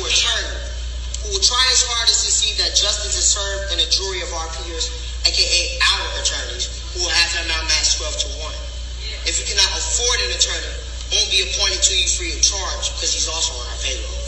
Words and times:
will 0.00 1.42
try 1.42 1.64
as 1.72 1.82
hard 1.84 2.06
as 2.08 2.24
to 2.24 2.30
see 2.32 2.52
that 2.62 2.72
justice 2.72 3.16
is 3.16 3.26
served 3.26 3.72
in 3.76 3.78
a 3.80 3.88
jury 3.92 4.20
of 4.24 4.30
our 4.32 4.48
peers, 4.56 4.88
aka 5.28 5.60
our 5.80 6.06
attorneys, 6.20 6.68
who 6.94 7.04
will 7.04 7.12
have 7.12 7.30
him 7.36 7.48
outmatched 7.52 8.00
12 8.00 8.24
to 8.24 8.28
1. 8.40 9.28
If 9.28 9.38
you 9.38 9.44
cannot 9.48 9.70
afford 9.76 10.18
an 10.28 10.30
attorney, 10.34 10.74
won't 11.12 11.28
be 11.28 11.44
appointed 11.44 11.84
to 11.84 11.92
you 11.92 12.08
free 12.08 12.32
of 12.32 12.40
charge 12.40 12.88
because 12.96 13.12
he's 13.12 13.28
also 13.28 13.52
on 13.60 13.66
our 13.68 13.80
payroll. 13.84 14.22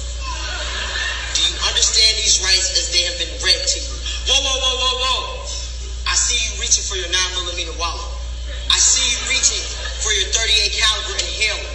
Do 1.32 1.40
you 1.40 1.54
understand 1.66 2.12
these 2.20 2.44
rights 2.44 2.76
as 2.76 2.92
they 2.92 3.02
have 3.08 3.16
been 3.16 3.34
read 3.40 3.58
to 3.58 3.78
you? 3.80 3.94
Whoa, 4.28 4.38
whoa, 4.38 4.56
whoa, 4.60 4.76
whoa, 4.80 4.94
whoa. 5.00 5.20
I 6.06 6.14
see 6.14 6.38
you 6.38 6.60
reaching 6.60 6.84
for 6.84 6.94
your 7.00 7.08
9 7.08 7.16
millimeter 7.40 7.74
wallet. 7.80 8.04
I 8.70 8.78
see 8.78 9.02
you 9.02 9.18
reaching 9.32 9.64
for 10.04 10.12
your 10.12 10.28
38 10.30 10.76
caliber 10.76 11.16
inhaler. 11.18 11.74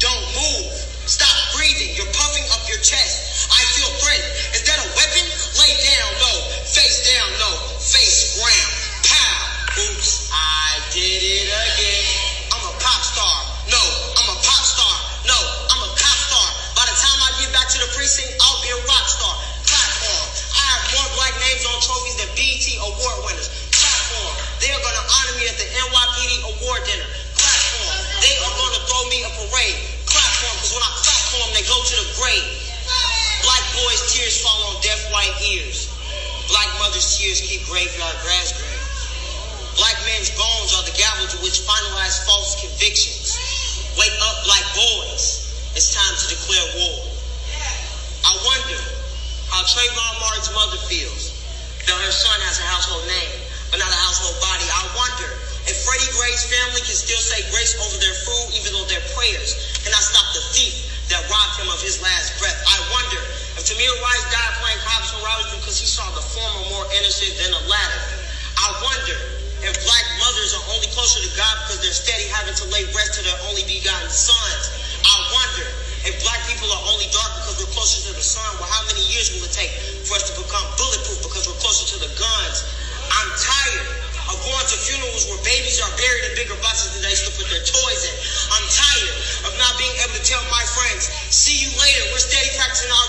Don't 0.00 0.24
move. 0.34 0.85
Stop 1.06 1.38
breathing. 1.54 1.94
You're 1.94 2.10
puffing 2.10 2.42
up 2.50 2.66
your 2.66 2.82
chest. 2.82 3.46
I 3.46 3.62
feel 3.78 3.90
threatened. 4.02 4.58
Is 4.58 4.66
that 4.66 4.82
a 4.82 4.88
weapon? 4.98 5.22
Lay 5.54 5.74
down, 5.86 6.10
no. 6.18 6.32
Face 6.66 7.06
down, 7.06 7.30
no. 7.38 7.50
Face 7.78 8.34
ground. 8.42 8.70
Pow. 9.06 9.38
Oops, 9.86 10.10
I 10.34 10.82
did 10.90 11.22
it 11.22 11.46
again. 11.46 12.06
I'm 12.50 12.64
a 12.66 12.74
pop 12.82 13.00
star. 13.06 13.36
No, 13.70 13.78
I'm 14.18 14.28
a 14.34 14.38
pop 14.42 14.62
star. 14.66 14.94
No, 15.30 15.38
I'm 15.70 15.82
a 15.86 15.90
cop 15.94 16.18
star. 16.26 16.46
By 16.74 16.84
the 16.90 16.96
time 16.98 17.18
I 17.22 17.30
get 17.38 17.54
back 17.54 17.70
to 17.70 17.78
the 17.86 17.90
precinct, 17.94 18.34
I'll 18.42 18.60
be 18.66 18.74
a 18.74 18.80
rock 18.90 19.06
star. 19.06 19.34
Platform. 19.62 20.26
I 20.58 20.62
have 20.74 20.82
more 20.90 21.08
black 21.22 21.34
names 21.38 21.62
on 21.70 21.78
trophies 21.86 22.18
than 22.18 22.30
BET 22.34 22.66
award 22.82 23.30
winners. 23.30 23.46
Platform. 23.70 24.34
They 24.58 24.74
are 24.74 24.82
going 24.82 24.98
to 24.98 25.06
honor 25.06 25.34
me 25.38 25.46
at 25.46 25.54
the 25.54 25.70
NYPD 25.70 26.32
award 26.50 26.82
dinner. 26.82 27.06
Platform. 27.38 27.94
They 28.26 28.34
are 28.42 28.54
going 28.58 28.74
to 28.74 28.82
throw 28.90 29.02
me 29.06 29.18
a 29.22 29.30
parade. 29.38 29.78
Platform. 30.08 30.54
Because 30.56 30.72
when 30.72 30.82
I 30.82 31.05
platform, 31.36 31.52
they 31.52 31.66
go 31.68 31.76
to 31.76 31.96
the 32.00 32.08
grave. 32.16 32.48
Black 33.44 33.64
boys' 33.76 34.02
tears 34.12 34.40
fall 34.40 34.72
on 34.72 34.80
deaf 34.80 35.00
white 35.12 35.36
ears. 35.52 35.92
Black 36.48 36.68
mothers' 36.80 37.18
tears 37.18 37.40
keep 37.40 37.66
graveyard 37.68 38.16
grass 38.24 38.56
green. 38.56 38.82
Black 39.76 39.96
men's 40.08 40.32
bones 40.32 40.72
are 40.72 40.84
the 40.88 40.96
gavel 40.96 41.28
to 41.28 41.38
which 41.44 41.60
finalize 41.68 42.24
false 42.24 42.56
convictions. 42.56 43.36
Wake 44.00 44.16
up, 44.24 44.36
black 44.48 44.64
boys. 44.72 45.44
It's 45.76 45.92
time 45.92 46.14
to 46.16 46.26
declare 46.32 46.66
war. 46.80 47.04
I 48.24 48.32
wonder 48.40 48.80
how 49.52 49.60
Trayvon 49.68 50.14
Martin's 50.24 50.52
mother 50.56 50.80
feels. 50.88 51.36
That 51.84 52.00
her 52.02 52.10
son 52.10 52.40
has 52.48 52.58
a 52.58 52.66
household 52.66 53.04
name, 53.06 53.36
but 53.70 53.78
not 53.78 53.92
a 53.92 54.00
household 54.08 54.34
body. 54.40 54.64
I 54.64 54.82
wonder 54.96 55.28
if 55.68 55.76
Freddie 55.84 56.10
Gray's 56.18 56.42
family 56.48 56.82
can 56.82 56.96
still 56.96 57.20
say 57.20 57.44
grace 57.52 57.76
over 57.78 57.94
their 58.00 58.16
food, 58.26 58.58
even 58.58 58.72
though 58.72 58.88
their 58.90 59.04
prayers 59.14 59.54
cannot 59.84 60.02
stop 60.02 60.26
the 60.34 60.42
thief 60.56 60.85
robbed 61.30 61.54
him 61.58 61.68
of 61.70 61.80
his 61.82 62.02
last 62.02 62.36
breath. 62.38 62.56
I 62.66 62.78
wonder 62.92 63.18
if 63.58 63.62
Tamir 63.66 63.94
Rice 64.02 64.26
died 64.30 64.54
playing 64.62 64.82
cops 64.84 65.14
and 65.14 65.22
robbers 65.22 65.50
because 65.56 65.76
he 65.78 65.88
saw 65.88 66.06
the 66.14 66.22
former 66.22 66.62
more 66.70 66.86
innocent 66.98 67.34
than 67.40 67.50
the 67.54 67.62
latter. 67.70 68.02
I 68.58 68.68
wonder 68.82 69.16
if 69.64 69.72
black 69.82 70.06
mothers 70.20 70.52
are 70.54 70.66
only 70.76 70.86
closer 70.92 71.22
to 71.24 71.30
God 71.38 71.54
because 71.66 71.80
they're 71.80 71.96
steady 71.96 72.28
having 72.30 72.54
to 72.54 72.66
lay 72.68 72.84
rest 72.92 73.16
to 73.18 73.22
their 73.24 73.38
only 73.48 73.64
begotten 73.64 74.10
sons. 74.12 74.64
I 75.00 75.16
wonder 75.32 75.66
if 76.06 76.14
black 76.22 76.38
people 76.46 76.68
are 76.70 76.84
only 76.92 77.08
dark 77.10 77.32
because 77.42 77.58
we're 77.58 77.74
closer 77.74 77.98
to 78.10 78.12
the 78.14 78.22
sun. 78.22 78.46
Well, 78.60 78.68
how 78.68 78.84
many 78.86 79.02
years 79.10 79.32
will 79.34 79.42
it 79.42 79.54
take 79.54 79.72
for 80.06 80.14
us 80.14 80.28
to 80.30 80.34
become 80.38 80.62
bulletproof 80.78 81.24
because 81.24 81.48
we're 81.48 81.58
closer 81.58 81.85
Practicing 92.66 92.90
our 92.90 93.06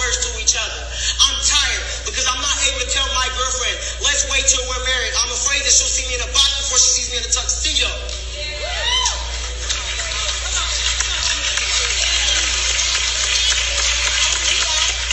words 0.00 0.16
to 0.24 0.32
each 0.40 0.56
other. 0.56 0.80
I'm 1.28 1.36
tired 1.44 1.84
because 2.08 2.24
I'm 2.24 2.40
not 2.40 2.56
able 2.72 2.80
to 2.80 2.88
tell 2.88 3.04
my 3.12 3.28
girlfriend, 3.36 3.76
let's 4.00 4.24
wait 4.32 4.48
till 4.48 4.64
we're 4.64 4.80
married. 4.80 5.12
I'm 5.20 5.28
afraid 5.28 5.60
that 5.60 5.76
she'll 5.76 5.92
see 5.92 6.08
me 6.08 6.16
in 6.16 6.24
a 6.24 6.32
box 6.32 6.48
before 6.64 6.80
she 6.80 7.04
sees 7.04 7.12
me 7.12 7.20
in 7.20 7.24
a 7.28 7.28
tuxedo. 7.28 7.84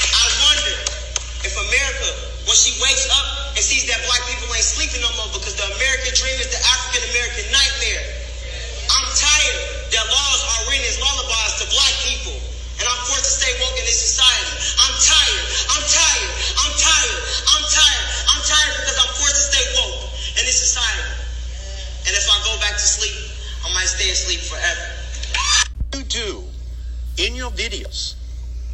I 0.08 0.26
wonder 0.40 0.72
if 1.44 1.52
America, 1.52 2.10
when 2.48 2.56
she 2.56 2.72
wakes 2.80 3.12
up 3.12 3.60
and 3.60 3.64
sees 3.64 3.92
that 3.92 4.00
black 4.08 4.24
people 4.32 4.48
ain't 4.56 4.64
sleeping 4.64 5.04
no 5.04 5.12
more 5.20 5.36
because 5.36 5.60
the 5.60 5.68
American 5.68 6.16
dream 6.16 6.40
is 6.40 6.48
the 6.48 6.64
African 6.64 7.12
American 7.12 7.44
nightmare. 7.52 8.08
I'm 8.88 9.08
tired 9.20 9.60
that 9.92 10.06
laws 10.08 10.42
are 10.48 10.72
written 10.72 10.88
as 10.88 10.96
lullabies 10.96 11.60
to 11.60 11.68
black 11.76 11.96
people. 12.08 12.40
And 12.82 12.90
I'm 12.90 13.02
forced 13.06 13.30
to 13.30 13.34
stay 13.46 13.54
woke 13.62 13.78
in 13.78 13.86
this 13.86 14.02
society. 14.02 14.58
I'm 14.82 14.96
tired. 14.98 15.46
I'm 15.70 15.86
tired. 15.86 16.32
I'm 16.66 16.74
tired. 16.82 17.22
I'm 17.54 17.66
tired. 17.70 18.06
I'm 18.26 18.42
tired 18.42 18.74
because 18.82 18.98
I'm 18.98 19.14
forced 19.22 19.38
to 19.38 19.46
stay 19.54 19.66
woke 19.78 20.10
in 20.42 20.50
this 20.50 20.58
society. 20.58 21.14
And 22.10 22.18
if 22.18 22.26
I 22.26 22.42
go 22.42 22.58
back 22.58 22.74
to 22.74 22.82
sleep, 22.82 23.14
I 23.62 23.70
might 23.78 23.86
stay 23.86 24.10
asleep 24.10 24.42
forever. 24.42 24.86
you 25.94 26.02
do 26.10 26.42
in 27.22 27.38
your 27.38 27.51
videos, 27.62 28.16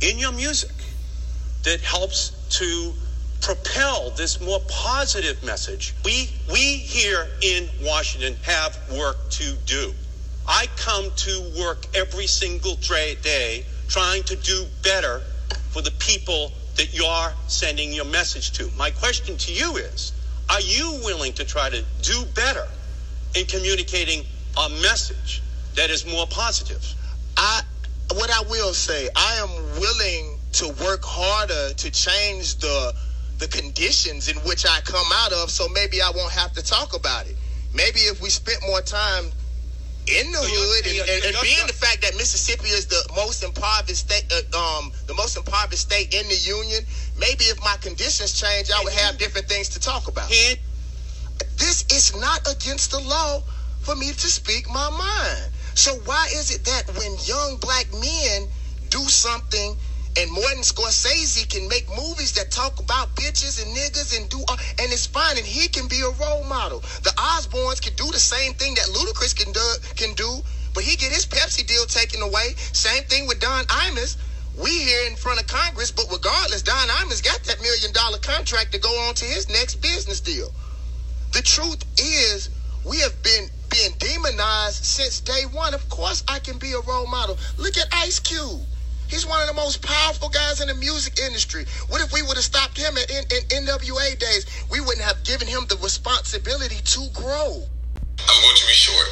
in 0.02 0.18
your 0.18 0.32
music, 0.32 0.72
that 1.64 1.82
helps 1.82 2.32
to 2.50 2.94
propel 3.42 4.12
this 4.12 4.40
more 4.42 4.60
positive 4.68 5.44
message. 5.44 5.94
We 6.06 6.30
we 6.52 6.78
here 6.78 7.28
in 7.42 7.70
Washington 7.82 8.36
have 8.44 8.78
work 8.92 9.18
to 9.32 9.56
do. 9.66 9.94
I 10.48 10.68
come 10.78 11.12
to 11.28 11.52
work 11.60 11.86
every 11.94 12.28
single 12.28 12.76
day 12.76 13.66
trying 13.90 14.24
to 14.24 14.36
do 14.36 14.66
better 14.84 15.22
for 15.72 15.82
the 15.82 15.92
people 16.00 16.52
that 16.78 16.94
you're 16.94 17.34
sending 17.48 17.92
your 17.92 18.06
message 18.06 18.52
to. 18.54 18.70
My 18.78 18.92
question 18.92 19.38
to 19.38 19.52
you 19.54 19.76
is, 19.78 20.14
are 20.50 20.62
you 20.62 21.02
willing 21.04 21.34
to 21.34 21.44
try 21.44 21.70
to 21.70 21.84
do 22.02 22.26
better 22.34 22.68
in 23.36 23.46
communicating 23.46 24.26
a 24.58 24.70
message 24.82 25.42
that 25.76 25.90
is 25.90 26.06
more 26.06 26.28
positive? 26.28 26.84
I 27.36 27.62
what 28.18 28.32
I 28.32 28.42
will 28.50 28.74
say, 28.74 29.10
I 29.16 29.36
am 29.36 29.80
willing 29.80 30.40
to 30.54 30.68
work 30.84 31.04
harder 31.04 31.74
to 31.74 31.92
change 31.92 32.56
the 32.58 32.94
the 33.38 33.48
conditions 33.48 34.28
in 34.30 34.36
which 34.38 34.66
I 34.66 34.82
come 34.82 35.06
out 35.14 35.32
of 35.32 35.52
so 35.52 35.68
maybe 35.70 36.02
I 36.02 36.10
won't 36.10 36.32
have 36.34 36.54
to 36.54 36.64
talk 36.64 36.96
about 36.96 37.28
it. 37.28 37.36
Maybe 37.74 38.00
if 38.10 38.20
we 38.20 38.30
spent 38.30 38.58
more 38.66 38.82
time 38.82 39.26
in 40.08 40.32
the 40.32 40.38
So 40.40 40.48
hood 40.48 40.88
and, 40.88 41.10
and, 41.10 41.26
and 41.26 41.36
being 41.44 41.68
the 41.68 41.74
fact 41.74 42.02
that 42.02 42.16
Mississippi 42.16 42.70
is 42.70 42.88
the 42.88 43.04
most 43.16 43.44
impoverished 43.44 44.10
state, 44.10 44.26
uh, 44.32 44.80
um, 44.80 44.92
the 45.06 45.14
most 45.14 45.38
impoverished 45.38 45.84
state 45.84 46.16
in 46.16 46.28
the 46.28 46.36
union, 46.36 46.82
maybe 47.20 47.44
if 47.46 47.60
my 47.60 47.76
conditions 47.82 48.34
change, 48.34 48.72
I 48.72 48.84
would 48.84 48.94
have 48.94 49.20
different 49.20 49.48
things 49.48 49.70
to 49.70 49.80
talk 49.80 50.08
about. 50.08 50.30
This 51.58 51.86
is 51.94 52.16
not 52.20 52.42
against 52.50 52.90
the 52.92 53.00
law 53.00 53.44
for 53.82 53.96
me 53.96 54.08
to 54.08 54.28
speak 54.28 54.68
my 54.68 54.90
mind. 54.90 55.52
So 55.78 55.94
why 56.06 56.28
is 56.34 56.50
it 56.50 56.66
that 56.66 56.90
when 56.98 57.16
young 57.22 57.58
black 57.58 57.86
men 57.94 58.50
do 58.90 58.98
something 59.06 59.78
and 60.18 60.32
Martin 60.32 60.66
Scorsese 60.66 61.48
can 61.48 61.68
make 61.70 61.88
movies 61.90 62.34
that 62.34 62.50
talk 62.50 62.80
about 62.80 63.16
bitches 63.16 63.62
and 63.62 63.78
niggas 63.78 64.18
and 64.18 64.28
do 64.28 64.40
and 64.82 64.92
it's 64.92 65.06
fine 65.06 65.38
and 65.38 65.46
he 65.46 65.68
can 65.68 65.88
be 65.88 66.02
a 66.02 66.10
role 66.20 66.44
model. 66.46 66.80
The 67.04 67.14
Osbournes 67.22 67.80
can 67.80 67.94
do 67.94 68.12
the 68.12 68.18
same 68.18 68.56
thing 68.56 68.74
that 68.74 68.86
Ludacris 68.86 69.38
can 69.38 69.54
do 69.54 69.62
can 69.96 70.16
do, 70.16 70.42
but 70.74 70.84
he 70.84 70.96
get 70.98 71.14
his 71.14 71.28
Pepsi 71.28 71.66
deal 71.68 71.86
taken 71.86 72.24
away. 72.24 72.56
Same 72.74 73.04
thing 73.04 73.28
with 73.28 73.40
Don 73.40 73.64
Imus. 73.66 74.18
We 74.58 74.72
here 74.72 75.06
in 75.06 75.16
front 75.16 75.40
of 75.40 75.46
Congress, 75.46 75.92
but 75.92 76.08
regardless, 76.12 76.64
Don 76.64 76.88
Imus 77.06 77.24
got 77.24 77.44
that 77.44 77.62
million 77.62 77.94
dollar 77.94 78.18
contract 78.18 78.72
to 78.72 78.80
go 78.80 78.90
on 79.08 79.14
to 79.14 79.26
his 79.26 79.48
next 79.48 79.76
business 79.76 80.22
deal. 80.22 80.52
The 81.34 81.44
truth 81.44 81.86
is, 82.00 82.50
we 82.84 83.00
have 83.02 83.17
since 84.88 85.20
day 85.20 85.44
one. 85.52 85.74
Of 85.74 85.88
course, 85.90 86.24
I 86.28 86.40
can 86.40 86.58
be 86.58 86.72
a 86.72 86.82
role 86.82 87.08
model. 87.08 87.38
Look 87.58 87.78
at 87.78 87.88
Ice 87.92 88.20
Cube. 88.20 88.62
He's 89.08 89.26
one 89.26 89.40
of 89.42 89.48
the 89.48 89.54
most 89.54 89.82
powerful 89.82 90.28
guys 90.30 90.60
in 90.60 90.68
the 90.68 90.76
music 90.76 91.20
industry. 91.20 91.66
What 91.88 92.02
if 92.02 92.12
we 92.12 92.24
would 92.24 92.36
have 92.36 92.44
stopped 92.44 92.78
him 92.78 92.98
in, 92.98 93.24
in 93.32 93.64
NWA 93.64 94.20
days? 94.20 94.46
We 94.72 94.82
wouldn't 94.82 95.06
have 95.06 95.24
given 95.24 95.48
him 95.48 95.64
the 95.70 95.78
responsibility 95.78 96.76
to 96.84 97.02
grow. 97.14 97.64
I'm 97.64 98.42
going 98.44 98.58
to 98.58 98.68
be 98.68 98.76
short. 98.76 99.08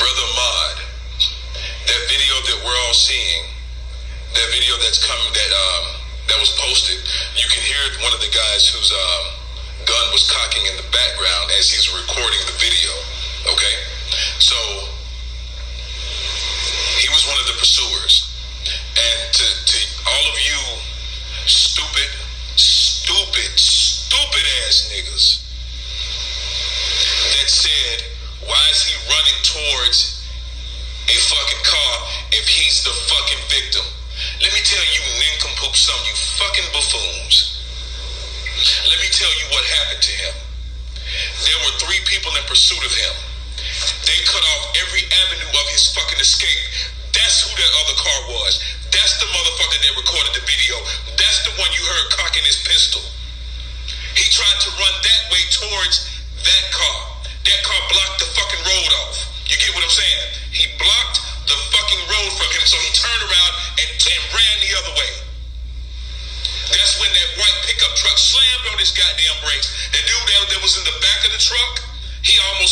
Brother 0.00 0.28
Mod, 0.32 0.76
that 1.88 2.02
video 2.08 2.34
that 2.40 2.58
we're 2.64 2.80
all 2.88 2.96
seeing, 2.96 3.44
that 4.32 4.48
video 4.52 4.76
that's 4.80 5.04
coming 5.04 5.32
that 5.32 5.52
um 5.52 5.84
that 6.28 6.38
was 6.40 6.50
posted, 6.58 6.98
you 7.36 7.48
can 7.48 7.62
hear 7.62 7.80
one 8.02 8.12
of 8.12 8.20
the 8.20 8.32
guys 8.32 8.66
who's 8.68 8.90
um, 8.92 9.35
gun 9.86 10.06
was 10.12 10.26
cocking 10.26 10.66
in 10.66 10.76
the 10.76 10.88
background 10.90 11.50
as 11.58 11.70
he's 11.70 11.86
recording 11.94 12.42
the 12.50 12.58
video. 12.58 12.92
Okay, 13.54 13.76
so 14.42 14.58
he 16.98 17.08
was 17.14 17.22
one 17.30 17.38
of 17.38 17.46
the 17.46 17.56
pursuers, 17.58 18.26
and 18.66 19.18
to 19.32 19.46
to 19.46 19.78
all 20.10 20.26
of 20.26 20.38
you 20.42 20.60
stupid, 21.46 22.10
stupid, 22.58 23.50
stupid 23.54 24.44
ass 24.66 24.90
niggas 24.90 25.46
that 27.38 27.48
said, 27.48 28.02
why 28.46 28.62
is 28.74 28.82
he 28.82 28.94
running 29.06 29.38
towards 29.46 30.26
a 31.06 31.16
fucking 31.30 31.62
car 31.62 31.94
if 32.34 32.46
he's 32.50 32.82
the 32.82 32.90
fucking 32.90 33.42
victim? 33.46 33.86
Let 34.42 34.50
me 34.50 34.60
tell 34.66 34.82
you 34.90 35.02
nincompoop 35.22 35.76
some, 35.76 36.02
you 36.10 36.14
fucking 36.42 36.66
buffoons. 36.74 37.55
Let 38.56 38.98
me 39.04 39.08
tell 39.12 39.28
you 39.36 39.46
what 39.52 39.64
happened 39.68 40.00
to 40.00 40.14
him. 40.16 40.34
There 41.44 41.60
were 41.60 41.74
three 41.76 42.00
people 42.08 42.32
in 42.40 42.44
pursuit 42.48 42.80
of 42.80 42.92
him. 42.92 43.14
They 44.08 44.18
cut 44.24 44.40
off 44.56 44.72
every 44.80 45.04
avenue 45.04 45.52
of 45.52 45.66
his 45.76 45.92
fucking 45.92 46.16
escape. 46.16 46.64
That's 47.12 47.44
who 47.44 47.52
that 47.52 47.72
other 47.84 47.96
car 48.00 48.20
was. 48.32 48.64
That's 48.88 49.20
the 49.20 49.28
motherfucker 49.28 49.80
that 49.84 49.92
recorded 50.00 50.32
the 50.40 50.44
video. 50.48 50.76
That's 51.20 51.44
the 51.44 51.52
one 51.60 51.68
you 51.76 51.84
heard 51.84 52.08
cocking 52.16 52.48
his 52.48 52.56
pistol. 52.64 53.04
He 54.16 54.24
tried 54.32 54.58
to 54.64 54.70
run 54.80 54.94
that 55.04 55.22
way 55.28 55.44
towards 55.52 56.08
that 56.40 56.64
car. 56.72 57.00
That 57.44 57.60
car 57.60 57.80
blocked 57.92 58.18
the 58.24 58.28
fucking 58.40 58.62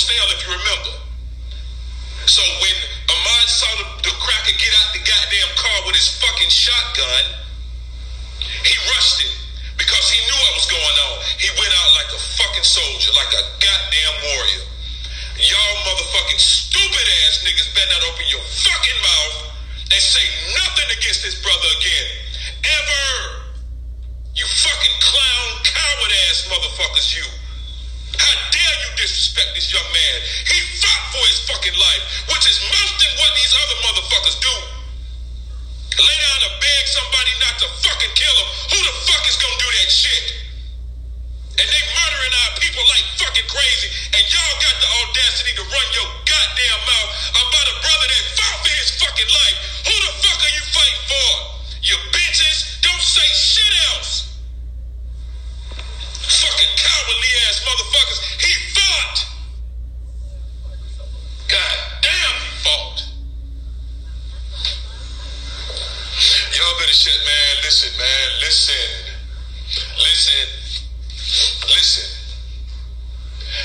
fell, 0.03 0.27
if 0.35 0.43
you 0.43 0.51
remember. 0.51 0.93
So 2.27 2.43
when 2.59 2.77
Ahmad 3.13 3.47
saw 3.47 3.71
the, 3.79 3.87
the 4.11 4.15
cracker 4.19 4.57
get 4.59 4.73
out 4.83 4.97
the 4.97 5.05
goddamn 5.05 5.51
car 5.55 5.79
with 5.87 5.95
his 5.95 6.09
fucking 6.19 6.51
shotgun, 6.51 7.25
he 8.65 8.75
rushed 8.97 9.21
it 9.23 9.35
because 9.77 10.05
he 10.11 10.19
knew 10.25 10.39
what 10.41 10.53
was 10.57 10.67
going 10.67 10.97
on. 11.13 11.15
He 11.39 11.53
went 11.61 11.71
out 11.71 11.91
like 12.01 12.11
a 12.17 12.21
fucking 12.41 12.67
soldier, 12.67 13.13
like 13.15 13.33
a 13.39 13.45
goddamn 13.61 14.15
warrior. 14.25 14.65
Y'all 15.37 15.77
motherfucking 15.85 16.41
stupid 16.41 17.07
ass 17.27 17.45
niggas 17.45 17.69
better 17.77 17.93
not 17.93 18.09
open 18.09 18.25
your 18.33 18.43
fucking 18.43 19.01
mouth 19.05 19.37
and 19.93 20.01
say 20.01 20.25
nothing 20.57 20.89
against 20.97 21.23
this 21.23 21.37
brother 21.43 21.71
again. 21.79 22.09
Ever. 22.65 23.07
You 24.35 24.47
fucking 24.47 24.97
clown, 24.99 25.49
coward 25.63 26.13
ass 26.27 26.49
motherfuckers, 26.51 27.15
you. 27.15 27.27
How 28.19 28.35
dare 28.51 28.77
you 28.87 28.91
disrespect 28.99 29.55
this 29.55 29.71
young 29.73 29.87
man? 29.91 30.17
He 30.49 30.59
fought 30.81 31.05
for 31.15 31.25
his 31.29 31.41
fucking 31.49 31.77
life, 31.77 32.03
which 32.31 32.45
is 32.49 32.59
most 32.71 32.95
than 33.01 33.13
what 33.19 33.31
these 33.39 33.55
other 33.55 33.79
motherfuckers 33.87 34.37
do. 34.41 34.57
Lay 35.95 36.19
down 36.19 36.41
and 36.51 36.57
beg 36.59 36.83
somebody 36.91 37.33
not 37.39 37.55
to 37.63 37.67
fucking 37.87 38.15
kill 38.19 38.37
him. 38.39 38.49
Who 38.75 38.79
the 38.83 38.95
fuck 39.07 39.25
is 39.31 39.37
gonna 39.39 39.61
do 39.63 39.71
that 39.79 39.89
shit? 39.91 40.25
And 41.55 41.67
they 41.71 41.83
murdering 41.95 42.35
our 42.35 42.53
people 42.59 42.83
like 42.91 43.07
fucking 43.15 43.47
crazy, 43.47 43.89
and 44.19 44.23
y'all 44.27 44.57
got 44.59 44.77
the 44.83 44.89
audacity 45.07 45.53
to 45.55 45.63
run 45.63 45.87
your 45.95 46.09
goddamn 46.27 46.81
mouth 46.83 47.11
Shut, 66.95 67.19
man. 67.27 67.55
Listen, 67.67 67.91
man. 67.99 68.29
Listen. 68.39 68.89
Listen. 69.99 70.47
Listen. 71.75 72.09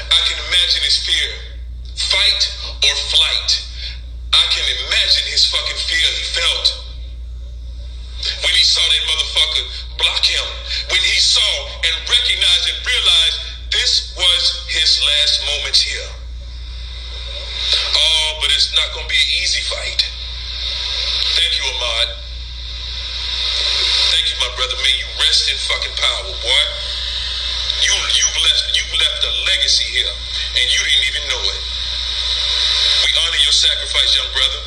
I 0.10 0.20
can 0.26 0.38
imagine 0.50 0.82
his 0.82 0.98
fear. 0.98 1.30
Fight 1.94 2.42
or 2.90 2.96
flight. 3.14 3.52
I 4.34 4.46
can 4.50 4.66
imagine 4.82 5.30
his 5.30 5.46
fucking 5.46 5.78
fear 5.78 6.10
he 6.18 6.26
felt 6.42 6.68
when 8.42 8.54
he 8.58 8.66
saw 8.66 8.82
that 8.82 9.04
motherfucker 9.06 9.66
block 10.02 10.26
him. 10.26 10.48
When 10.90 11.04
he 11.06 11.20
saw 11.22 11.54
and 11.86 11.94
recognized 12.10 12.66
and 12.66 12.82
realized 12.82 13.38
this 13.70 14.10
was 14.18 14.66
his 14.74 15.06
last 15.06 15.46
moments 15.46 15.82
here. 15.86 16.10
Oh, 17.94 18.40
but 18.42 18.50
it's 18.58 18.74
not 18.74 18.90
gonna 18.98 19.06
be 19.06 19.22
an 19.22 19.32
easy 19.38 19.62
fight. 19.70 20.02
Thank 21.38 21.54
you, 21.62 21.64
Ahmad. 21.78 22.20
Thank 24.12 24.26
you, 24.32 24.38
my 24.42 24.52
brother. 24.56 24.76
May 24.84 24.96
you 24.98 25.08
rest 25.30 25.46
in 25.46 25.58
fucking 25.62 25.94
power, 25.94 26.34
boy. 26.42 26.64
You 27.86 27.94
you've 27.94 28.40
left 28.50 28.66
you've 28.74 28.96
left 28.98 29.22
a 29.30 29.32
legacy 29.46 29.86
here, 29.94 30.10
and 30.58 30.66
you 30.66 30.82
didn't 30.82 31.06
even 31.06 31.24
know 31.30 31.44
it. 31.54 31.62
We 33.06 33.14
honor 33.14 33.42
your 33.46 33.54
sacrifice, 33.54 34.10
young 34.18 34.32
brother. 34.34 34.62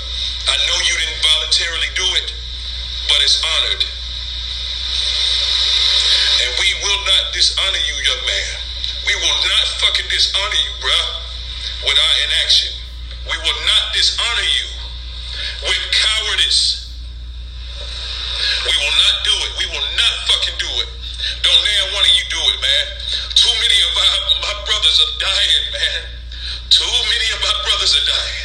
I 0.55 0.57
know 0.71 0.79
you 0.87 0.95
didn't 1.03 1.19
voluntarily 1.19 1.91
do 1.99 2.07
it, 2.23 2.29
but 3.11 3.19
it's 3.27 3.43
honored. 3.43 3.83
And 6.47 6.51
we 6.63 6.71
will 6.79 7.03
not 7.11 7.35
dishonor 7.35 7.83
you, 7.83 7.97
young 8.07 8.23
man. 8.23 8.55
We 9.11 9.19
will 9.19 9.39
not 9.43 9.67
fucking 9.83 10.07
dishonor 10.15 10.61
you, 10.63 10.73
bruh, 10.79 11.11
with 11.91 11.99
our 11.99 12.17
inaction. 12.31 12.71
We 13.27 13.35
will 13.35 13.61
not 13.67 13.91
dishonor 13.99 14.47
you 14.47 14.69
with 15.67 15.83
cowardice. 15.91 16.72
brothers 24.93 25.09
are 25.09 25.21
dying, 25.21 25.73
man. 25.73 26.03
Too 26.69 26.85
many 26.85 27.29
of 27.33 27.41
my 27.41 27.55
brothers 27.65 27.97
are 27.97 28.07
dying. 28.07 28.42